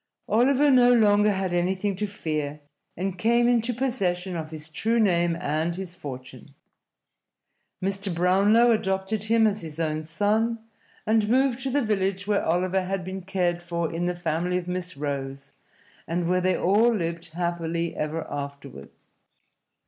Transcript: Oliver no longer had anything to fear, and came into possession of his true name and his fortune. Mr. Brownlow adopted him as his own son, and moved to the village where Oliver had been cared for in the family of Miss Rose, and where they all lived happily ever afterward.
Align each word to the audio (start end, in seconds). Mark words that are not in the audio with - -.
Oliver 0.27 0.71
no 0.71 0.91
longer 0.91 1.31
had 1.31 1.53
anything 1.53 1.95
to 1.97 2.07
fear, 2.07 2.61
and 2.97 3.19
came 3.19 3.47
into 3.47 3.71
possession 3.71 4.35
of 4.35 4.49
his 4.49 4.67
true 4.69 4.99
name 4.99 5.35
and 5.39 5.75
his 5.75 5.93
fortune. 5.93 6.55
Mr. 7.83 8.11
Brownlow 8.11 8.71
adopted 8.71 9.25
him 9.25 9.45
as 9.45 9.61
his 9.61 9.79
own 9.79 10.03
son, 10.03 10.57
and 11.05 11.29
moved 11.29 11.61
to 11.61 11.69
the 11.69 11.83
village 11.85 12.25
where 12.25 12.43
Oliver 12.43 12.81
had 12.85 13.05
been 13.05 13.21
cared 13.21 13.61
for 13.61 13.93
in 13.93 14.07
the 14.07 14.15
family 14.15 14.57
of 14.57 14.67
Miss 14.67 14.97
Rose, 14.97 15.51
and 16.07 16.27
where 16.27 16.41
they 16.41 16.57
all 16.57 16.91
lived 16.91 17.33
happily 17.35 17.95
ever 17.95 18.25
afterward. 18.27 18.89